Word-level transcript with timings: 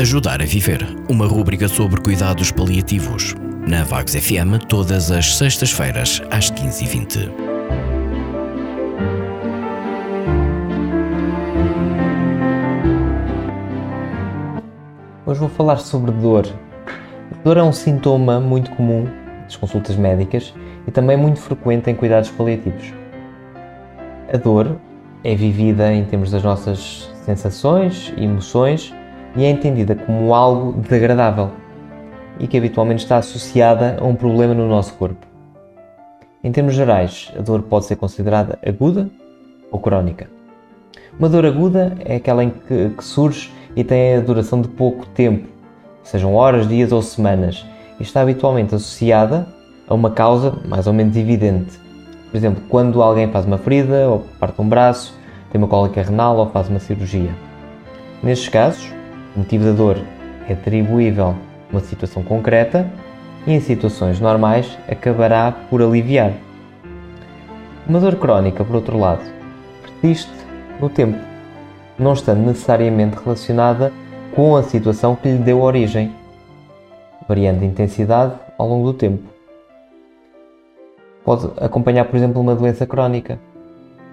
Ajudar 0.00 0.40
a 0.40 0.44
Viver, 0.44 0.86
uma 1.10 1.26
rúbrica 1.26 1.66
sobre 1.66 2.00
cuidados 2.00 2.52
paliativos. 2.52 3.34
Na 3.66 3.82
Vagos 3.82 4.14
FM, 4.14 4.64
todas 4.68 5.10
as 5.10 5.36
sextas-feiras, 5.36 6.22
às 6.30 6.52
15h20. 6.52 7.28
Hoje 15.26 15.40
vou 15.40 15.48
falar 15.48 15.78
sobre 15.78 16.12
dor. 16.12 16.46
Dor 17.42 17.56
é 17.56 17.62
um 17.64 17.72
sintoma 17.72 18.38
muito 18.38 18.70
comum 18.76 19.04
das 19.42 19.56
consultas 19.56 19.96
médicas 19.96 20.54
e 20.86 20.92
também 20.92 21.16
muito 21.16 21.40
frequente 21.40 21.90
em 21.90 21.96
cuidados 21.96 22.30
paliativos. 22.30 22.94
A 24.32 24.36
dor 24.36 24.76
é 25.24 25.34
vivida 25.34 25.92
em 25.92 26.04
termos 26.04 26.30
das 26.30 26.44
nossas 26.44 27.10
sensações 27.24 28.14
e 28.16 28.22
emoções 28.22 28.94
e 29.38 29.44
é 29.44 29.50
entendida 29.50 29.94
como 29.94 30.34
algo 30.34 30.80
desagradável 30.80 31.52
e 32.40 32.48
que 32.48 32.58
habitualmente 32.58 33.04
está 33.04 33.18
associada 33.18 33.96
a 34.00 34.04
um 34.04 34.16
problema 34.16 34.52
no 34.52 34.68
nosso 34.68 34.94
corpo. 34.94 35.24
Em 36.42 36.50
termos 36.50 36.74
gerais, 36.74 37.32
a 37.38 37.40
dor 37.40 37.62
pode 37.62 37.84
ser 37.84 37.94
considerada 37.94 38.58
aguda 38.66 39.08
ou 39.70 39.78
crónica. 39.78 40.28
Uma 41.16 41.28
dor 41.28 41.46
aguda 41.46 41.96
é 42.04 42.16
aquela 42.16 42.42
em 42.42 42.50
que, 42.50 42.90
que 42.90 43.04
surge 43.04 43.52
e 43.76 43.84
tem 43.84 44.16
a 44.16 44.20
duração 44.20 44.60
de 44.60 44.66
pouco 44.66 45.06
tempo, 45.06 45.46
sejam 46.02 46.34
horas, 46.34 46.68
dias 46.68 46.90
ou 46.90 47.00
semanas, 47.00 47.64
e 48.00 48.02
está 48.02 48.22
habitualmente 48.22 48.74
associada 48.74 49.46
a 49.86 49.94
uma 49.94 50.10
causa 50.10 50.58
mais 50.66 50.88
ou 50.88 50.92
menos 50.92 51.16
evidente. 51.16 51.78
Por 52.28 52.36
exemplo, 52.36 52.60
quando 52.68 53.00
alguém 53.00 53.30
faz 53.30 53.46
uma 53.46 53.56
ferida 53.56 54.08
ou 54.08 54.24
parte 54.40 54.60
um 54.60 54.68
braço, 54.68 55.16
tem 55.52 55.60
uma 55.60 55.68
cólica 55.68 56.02
renal 56.02 56.38
ou 56.38 56.50
faz 56.50 56.68
uma 56.68 56.80
cirurgia. 56.80 57.30
Nestes 58.20 58.48
casos, 58.48 58.97
o 59.34 59.40
motivo 59.40 59.64
da 59.64 59.72
dor 59.72 59.98
é 60.48 60.52
atribuível 60.52 61.28
a 61.28 61.34
uma 61.70 61.80
situação 61.80 62.22
concreta 62.22 62.90
e 63.46 63.52
em 63.52 63.60
situações 63.60 64.20
normais 64.20 64.78
acabará 64.88 65.52
por 65.52 65.82
aliviar. 65.82 66.32
Uma 67.88 68.00
dor 68.00 68.16
crónica, 68.16 68.64
por 68.64 68.76
outro 68.76 68.98
lado, 68.98 69.22
persiste 70.00 70.32
no 70.80 70.88
tempo, 70.88 71.18
não 71.98 72.12
estando 72.12 72.40
necessariamente 72.40 73.16
relacionada 73.22 73.92
com 74.34 74.56
a 74.56 74.62
situação 74.62 75.16
que 75.16 75.28
lhe 75.28 75.38
deu 75.38 75.60
origem, 75.60 76.14
variando 77.26 77.60
de 77.60 77.66
intensidade 77.66 78.34
ao 78.56 78.68
longo 78.68 78.92
do 78.92 78.98
tempo. 78.98 79.22
Pode 81.24 81.50
acompanhar, 81.58 82.04
por 82.04 82.16
exemplo, 82.16 82.40
uma 82.40 82.54
doença 82.54 82.86
crónica, 82.86 83.38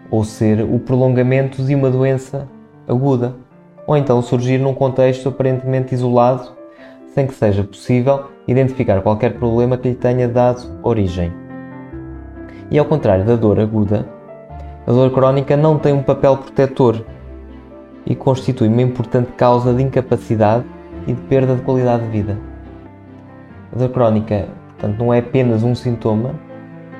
ou 0.09 0.23
ser 0.23 0.61
o 0.61 0.79
prolongamento 0.79 1.63
de 1.63 1.75
uma 1.75 1.89
doença 1.89 2.47
aguda, 2.87 3.35
ou 3.87 3.95
então 3.95 4.21
surgir 4.21 4.57
num 4.57 4.73
contexto 4.73 5.29
aparentemente 5.29 5.93
isolado, 5.93 6.51
sem 7.13 7.27
que 7.27 7.33
seja 7.33 7.63
possível 7.63 8.25
identificar 8.47 9.01
qualquer 9.01 9.33
problema 9.35 9.77
que 9.77 9.89
lhe 9.89 9.95
tenha 9.95 10.27
dado 10.27 10.79
origem. 10.83 11.31
E 12.69 12.77
ao 12.77 12.85
contrário 12.85 13.23
da 13.23 13.35
dor 13.35 13.59
aguda, 13.59 14.07
a 14.85 14.91
dor 14.91 15.11
crónica 15.11 15.55
não 15.55 15.77
tem 15.77 15.93
um 15.93 16.03
papel 16.03 16.37
protetor 16.37 17.05
e 18.05 18.15
constitui 18.15 18.67
uma 18.67 18.81
importante 18.81 19.31
causa 19.33 19.73
de 19.73 19.81
incapacidade 19.81 20.65
e 21.07 21.13
de 21.13 21.21
perda 21.21 21.55
de 21.55 21.61
qualidade 21.61 22.03
de 22.03 22.09
vida. 22.09 22.37
A 23.73 23.77
dor 23.77 23.89
crónica, 23.89 24.47
portanto, 24.69 24.99
não 24.99 25.13
é 25.13 25.19
apenas 25.19 25.63
um 25.63 25.73
sintoma, 25.73 26.35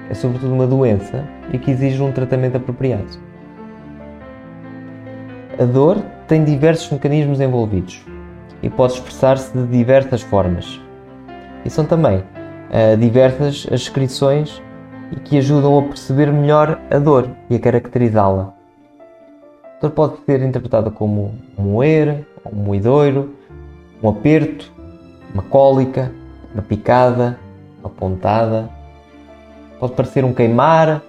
é 0.10 0.14
sobretudo 0.14 0.54
uma 0.54 0.68
doença 0.68 1.26
e 1.52 1.58
que 1.58 1.72
exige 1.72 2.02
um 2.02 2.12
tratamento 2.12 2.58
apropriado. 2.58 3.20
A 5.60 5.66
dor 5.66 5.98
tem 6.28 6.44
diversos 6.44 6.90
mecanismos 6.92 7.40
envolvidos 7.40 8.04
e 8.62 8.70
pode 8.70 8.94
expressar-se 8.94 9.56
de 9.56 9.68
diversas 9.68 10.22
formas. 10.22 10.80
E 11.64 11.70
são 11.70 11.86
também 11.86 12.18
uh, 12.20 12.98
diversas 12.98 13.68
as 13.72 13.82
descrições 13.82 14.62
que 15.24 15.38
ajudam 15.38 15.78
a 15.78 15.82
perceber 15.84 16.32
melhor 16.32 16.80
a 16.90 16.98
dor 16.98 17.30
e 17.50 17.56
a 17.56 17.60
caracterizá-la. 17.60 18.54
A 19.64 19.82
dor 19.82 19.92
pode 19.92 20.18
ser 20.26 20.42
interpretada 20.42 20.90
como 20.90 21.36
um 21.58 21.64
moer, 21.64 22.26
um 22.52 22.56
moedouro, 22.56 23.36
um 24.02 24.10
aperto, 24.10 24.72
uma 25.34 25.44
cólica, 25.44 26.12
uma 26.54 26.64
picada, 26.64 27.40
uma 27.80 27.90
pontada. 27.90 28.70
Pode 29.80 29.94
parecer 29.94 30.24
um 30.24 30.34
queimar, 30.34 31.02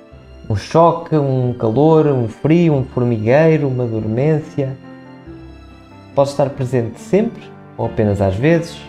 um 0.48 0.56
choque, 0.56 1.16
um 1.16 1.54
calor, 1.54 2.06
um 2.06 2.28
frio, 2.28 2.74
um 2.74 2.84
formigueiro, 2.84 3.68
uma 3.68 3.86
dormência. 3.86 4.76
Pode 6.16 6.30
estar 6.30 6.48
presente 6.48 6.98
sempre 6.98 7.42
ou 7.76 7.84
apenas 7.84 8.22
às 8.22 8.34
vezes. 8.34 8.80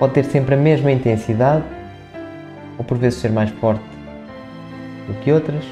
Pode 0.00 0.14
ter 0.14 0.24
sempre 0.24 0.56
a 0.56 0.58
mesma 0.58 0.90
intensidade 0.90 1.62
ou 2.76 2.84
por 2.84 2.98
vezes 2.98 3.20
ser 3.20 3.30
mais 3.30 3.50
forte 3.50 3.84
do 5.06 5.14
que 5.20 5.30
outras. 5.30 5.64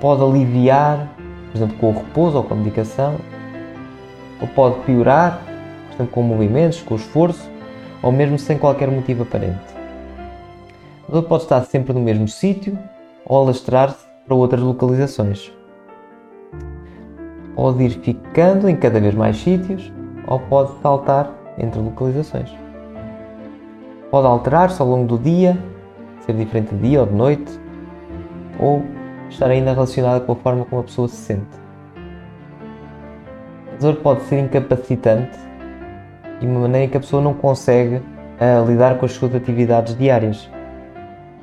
Pode 0.00 0.24
aliviar, 0.24 1.08
por 1.52 1.56
exemplo, 1.56 1.76
com 1.78 1.90
o 1.90 1.92
repouso 1.92 2.38
ou 2.38 2.42
com 2.42 2.54
a 2.54 2.56
medicação. 2.56 3.14
Ou 4.40 4.48
pode 4.48 4.80
piorar, 4.80 5.40
por 5.86 5.94
exemplo, 5.94 6.12
com 6.12 6.22
movimentos, 6.24 6.82
com 6.82 6.96
esforço, 6.96 7.48
ou 8.02 8.10
mesmo 8.10 8.36
sem 8.40 8.58
qualquer 8.58 8.90
motivo 8.90 9.22
aparente. 9.22 9.62
Dor 11.08 11.22
pode 11.22 11.44
estar 11.44 11.62
sempre 11.66 11.92
no 11.92 12.00
mesmo 12.00 12.26
sítio 12.26 12.76
ou 13.24 13.38
alastrar-se 13.40 14.04
para 14.26 14.34
outras 14.34 14.60
localizações. 14.60 15.52
Pode 17.54 17.82
ir 17.82 17.90
ficando 17.90 18.68
em 18.68 18.76
cada 18.76 18.98
vez 19.00 19.14
mais 19.14 19.36
sítios 19.36 19.92
ou 20.26 20.38
pode 20.40 20.72
saltar 20.80 21.30
entre 21.58 21.80
localizações. 21.80 22.50
Pode 24.10 24.26
alterar-se 24.26 24.80
ao 24.80 24.88
longo 24.88 25.06
do 25.06 25.18
dia, 25.18 25.58
ser 26.20 26.34
diferente 26.34 26.74
de 26.74 26.88
dia 26.88 27.00
ou 27.00 27.06
de 27.06 27.14
noite, 27.14 27.60
ou 28.58 28.82
estar 29.28 29.50
ainda 29.50 29.72
relacionada 29.72 30.20
com 30.20 30.32
a 30.32 30.36
forma 30.36 30.64
como 30.64 30.82
a 30.82 30.84
pessoa 30.84 31.08
se 31.08 31.16
sente. 31.16 31.62
A 33.72 33.80
dor 33.80 33.96
pode 33.96 34.22
ser 34.22 34.38
incapacitante 34.38 35.38
de 36.40 36.46
uma 36.46 36.60
maneira 36.60 36.90
que 36.90 36.96
a 36.96 37.00
pessoa 37.00 37.22
não 37.22 37.34
consegue 37.34 37.96
uh, 37.96 38.66
lidar 38.66 38.98
com 38.98 39.06
as 39.06 39.12
suas 39.12 39.34
atividades 39.34 39.96
diárias. 39.96 40.48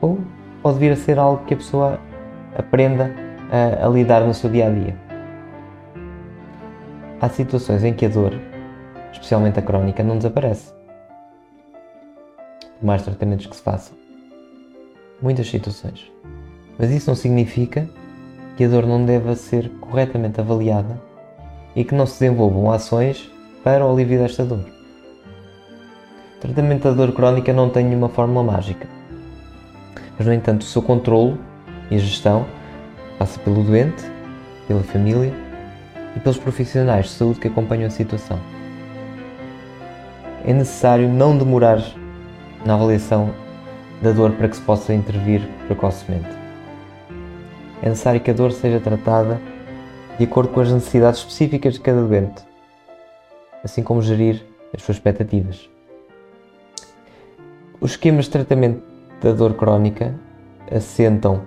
Ou 0.02 0.20
pode 0.62 0.80
vir 0.80 0.92
a 0.92 0.96
ser 0.96 1.20
algo 1.20 1.44
que 1.46 1.54
a 1.54 1.58
pessoa 1.58 2.00
aprenda 2.58 3.12
a, 3.52 3.86
a 3.86 3.90
lidar 3.90 4.22
no 4.22 4.34
seu 4.34 4.50
dia 4.50 4.68
a 4.68 4.70
dia. 4.70 5.09
Há 7.22 7.30
situações 7.30 7.84
em 7.84 7.94
que 7.94 8.06
a 8.06 8.10
dor, 8.10 8.34
especialmente 9.12 9.60
a 9.60 9.62
crónica, 9.62 10.04
não 10.04 10.18
desaparece. 10.18 10.74
Por 12.80 12.86
mais 12.86 13.04
tratamentos 13.04 13.46
que 13.46 13.56
se 13.56 13.62
façam. 13.62 13.98
Muitas 15.22 15.50
situações. 15.50 16.12
Mas 16.78 16.92
isso 16.92 17.10
não 17.10 17.16
significa 17.16 17.90
que 18.56 18.64
a 18.64 18.68
dor 18.68 18.86
não 18.86 19.06
deva 19.06 19.36
ser 19.36 19.70
corretamente 19.82 20.40
avaliada 20.40 21.02
e 21.76 21.84
que 21.84 21.96
não 21.96 22.06
se 22.06 22.20
desenvolvam 22.20 22.72
ações 22.72 23.30
para 23.64 23.86
o 23.86 23.92
alívio 23.92 24.20
desta 24.20 24.46
dor. 24.46 24.66
O 26.38 26.40
tratamento 26.40 26.84
da 26.84 26.92
dor 26.92 27.12
crónica 27.12 27.52
não 27.52 27.70
tem 27.70 27.84
nenhuma 27.86 28.08
fórmula 28.08 28.44
mágica 28.44 29.00
mas 30.20 30.28
no 30.28 30.34
entanto 30.34 30.64
o 30.64 30.66
seu 30.66 30.82
controle 30.82 31.40
e 31.90 31.96
a 31.96 31.98
gestão 31.98 32.46
passa 33.18 33.40
pelo 33.40 33.64
doente, 33.64 34.04
pela 34.68 34.84
família 34.84 35.34
e 36.16 36.20
pelos 36.20 36.38
profissionais 36.38 37.06
de 37.06 37.12
saúde 37.12 37.40
que 37.40 37.48
acompanham 37.48 37.88
a 37.88 37.92
situação. 37.92 38.40
É 40.46 40.54
necessário 40.54 41.08
não 41.08 41.38
demorar 41.38 41.82
na 42.66 42.74
avaliação 42.76 43.34
da 44.02 44.12
dor 44.12 44.32
para 44.32 44.48
que 44.48 44.56
se 44.56 44.62
possa 44.62 44.94
intervir 44.94 45.42
precocemente. 45.68 46.30
É 47.82 47.90
necessário 47.90 48.22
que 48.22 48.32
a 48.32 48.34
dor 48.34 48.52
seja 48.52 48.80
tratada 48.80 49.40
de 50.18 50.26
acordo 50.26 50.50
com 50.50 50.60
as 50.60 50.72
necessidades 50.72 51.20
específicas 51.20 51.76
de 51.76 51.80
cada 51.80 52.02
doente, 52.02 52.44
assim 53.64 53.82
como 53.82 54.02
gerir 54.02 54.46
as 54.76 54.82
suas 54.82 54.98
expectativas. 54.98 55.70
Os 57.80 57.92
esquemas 57.92 58.26
de 58.26 58.32
tratamento 58.32 58.84
da 59.22 59.32
dor 59.32 59.54
crónica 59.54 60.14
assentam 60.70 61.44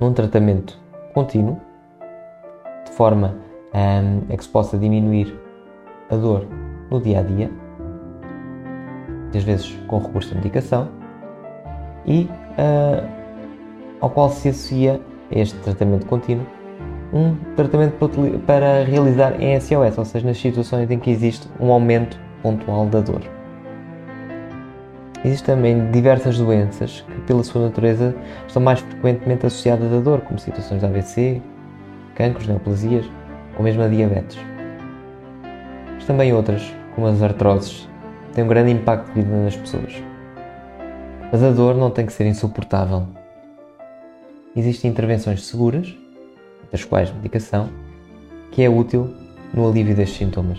num 0.00 0.12
tratamento 0.12 0.76
contínuo, 1.14 1.60
de 2.84 2.92
forma 2.92 3.36
um, 3.74 4.32
a 4.32 4.36
que 4.36 4.42
se 4.42 4.50
possa 4.50 4.76
diminuir 4.78 5.38
a 6.10 6.16
dor 6.16 6.46
no 6.90 7.00
dia 7.00 7.20
a 7.20 7.22
dia, 7.22 7.50
às 9.34 9.44
vezes 9.44 9.78
com 9.86 9.98
recurso 9.98 10.32
à 10.32 10.36
medicação, 10.36 10.88
e 12.06 12.28
uh, 12.58 13.08
ao 14.00 14.10
qual 14.10 14.30
se 14.30 14.48
associa 14.48 15.00
este 15.30 15.56
tratamento 15.58 16.06
contínuo 16.06 16.46
um 17.12 17.34
tratamento 17.56 17.96
para 18.46 18.84
realizar 18.84 19.40
em 19.40 19.58
SOS, 19.58 19.98
ou 19.98 20.04
seja, 20.04 20.26
nas 20.26 20.38
situações 20.38 20.90
em 20.90 20.98
que 20.98 21.10
existe 21.10 21.48
um 21.58 21.72
aumento 21.72 22.18
pontual 22.40 22.86
da 22.86 23.00
dor. 23.00 23.20
Existem 25.24 25.56
também 25.56 25.90
diversas 25.90 26.38
doenças 26.38 27.04
que, 27.06 27.20
pela 27.22 27.42
sua 27.42 27.62
natureza, 27.62 28.14
estão 28.46 28.62
mais 28.62 28.80
frequentemente 28.80 29.44
associadas 29.44 29.92
à 29.92 30.00
dor, 30.00 30.20
como 30.20 30.38
situações 30.38 30.80
de 30.80 30.86
AVC, 30.86 31.42
cancros, 32.14 32.46
neoplasias 32.46 33.04
ou 33.60 33.62
mesmo 33.62 33.82
a 33.82 33.88
diabetes. 33.88 34.38
Mas 35.94 36.06
também 36.06 36.32
outras, 36.32 36.74
como 36.94 37.06
as 37.06 37.22
artroses, 37.22 37.86
têm 38.32 38.42
um 38.42 38.48
grande 38.48 38.72
impacto 38.72 39.12
de 39.12 39.20
vida 39.20 39.44
nas 39.44 39.54
pessoas. 39.54 40.02
Mas 41.30 41.42
a 41.42 41.50
dor 41.50 41.74
não 41.74 41.90
tem 41.90 42.06
que 42.06 42.12
ser 42.14 42.24
insuportável. 42.24 43.06
Existem 44.56 44.90
intervenções 44.90 45.44
seguras, 45.44 45.94
das 46.72 46.84
quais 46.84 47.12
medicação, 47.12 47.68
que 48.50 48.62
é 48.62 48.70
útil 48.70 49.14
no 49.52 49.68
alívio 49.68 49.94
destes 49.94 50.16
sintomas. 50.16 50.58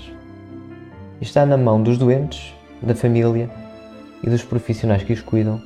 E 1.20 1.24
está 1.24 1.44
na 1.44 1.58
mão 1.58 1.82
dos 1.82 1.98
doentes, 1.98 2.54
da 2.84 2.94
família 2.94 3.50
e 4.22 4.30
dos 4.30 4.44
profissionais 4.44 5.02
que 5.02 5.14
os 5.14 5.22
cuidam 5.22 5.60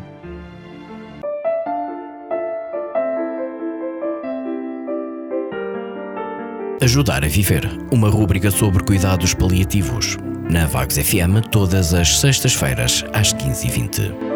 Ajudar 6.81 7.23
a 7.23 7.29
Viver, 7.29 7.65
uma 7.93 8.09
rúbrica 8.09 8.51
sobre 8.51 8.83
cuidados 8.83 9.33
paliativos. 9.33 10.17
Na 10.49 10.65
Vagos 10.65 10.97
FM, 10.97 11.47
todas 11.49 11.93
as 11.93 12.19
sextas-feiras, 12.19 13.05
às 13.13 13.33
15h20. 13.33 14.30